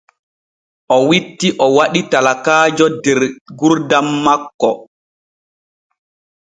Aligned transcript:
O 0.95 0.97
witti 1.07 1.47
o 1.63 1.65
waɗi 1.75 2.01
talakaajo 2.11 2.85
der 3.03 3.19
gurdam 3.59 4.07
makko. 4.25 4.69